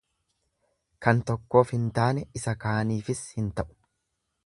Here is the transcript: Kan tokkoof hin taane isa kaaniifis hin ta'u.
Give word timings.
Kan 1.07 1.21
tokkoof 1.27 1.75
hin 1.75 1.85
taane 1.99 2.25
isa 2.41 2.57
kaaniifis 2.67 3.25
hin 3.41 3.57
ta'u. 3.61 3.79